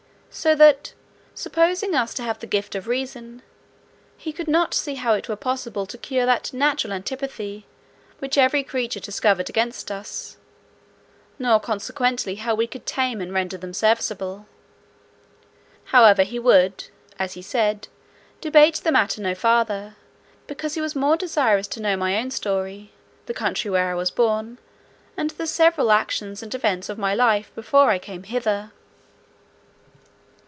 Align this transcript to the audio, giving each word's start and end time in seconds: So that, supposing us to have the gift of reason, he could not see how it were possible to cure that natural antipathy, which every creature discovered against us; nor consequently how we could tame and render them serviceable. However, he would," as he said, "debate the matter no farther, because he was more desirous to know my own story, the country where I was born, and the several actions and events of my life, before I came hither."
So 0.33 0.55
that, 0.55 0.93
supposing 1.35 1.93
us 1.93 2.13
to 2.13 2.23
have 2.23 2.39
the 2.39 2.47
gift 2.47 2.73
of 2.73 2.87
reason, 2.87 3.41
he 4.15 4.31
could 4.31 4.47
not 4.47 4.73
see 4.73 4.95
how 4.95 5.11
it 5.13 5.27
were 5.27 5.35
possible 5.35 5.85
to 5.85 5.97
cure 5.97 6.25
that 6.25 6.53
natural 6.53 6.93
antipathy, 6.93 7.65
which 8.19 8.37
every 8.37 8.63
creature 8.63 9.01
discovered 9.01 9.49
against 9.49 9.91
us; 9.91 10.37
nor 11.37 11.59
consequently 11.59 12.35
how 12.35 12.55
we 12.55 12.65
could 12.65 12.85
tame 12.85 13.19
and 13.19 13.33
render 13.33 13.57
them 13.57 13.73
serviceable. 13.73 14.47
However, 15.91 16.23
he 16.23 16.39
would," 16.39 16.85
as 17.19 17.33
he 17.33 17.41
said, 17.41 17.89
"debate 18.39 18.75
the 18.75 18.91
matter 18.93 19.21
no 19.21 19.35
farther, 19.35 19.97
because 20.47 20.75
he 20.75 20.81
was 20.81 20.95
more 20.95 21.17
desirous 21.17 21.67
to 21.67 21.81
know 21.81 21.97
my 21.97 22.15
own 22.17 22.31
story, 22.31 22.93
the 23.25 23.33
country 23.33 23.69
where 23.69 23.91
I 23.91 23.95
was 23.95 24.11
born, 24.11 24.59
and 25.17 25.31
the 25.31 25.45
several 25.45 25.91
actions 25.91 26.41
and 26.41 26.55
events 26.55 26.87
of 26.87 26.97
my 26.97 27.13
life, 27.13 27.53
before 27.53 27.89
I 27.89 27.99
came 27.99 28.23
hither." 28.23 28.71